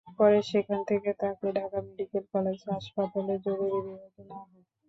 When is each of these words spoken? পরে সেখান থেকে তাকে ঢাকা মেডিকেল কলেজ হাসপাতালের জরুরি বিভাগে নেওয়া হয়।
পরে 0.17 0.39
সেখান 0.49 0.79
থেকে 0.89 1.09
তাকে 1.21 1.47
ঢাকা 1.57 1.79
মেডিকেল 1.87 2.23
কলেজ 2.33 2.59
হাসপাতালের 2.69 3.39
জরুরি 3.45 3.79
বিভাগে 3.79 4.21
নেওয়া 4.21 4.43
হয়। 4.43 4.63